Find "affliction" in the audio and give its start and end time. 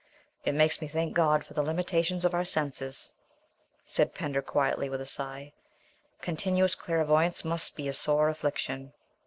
8.27-8.93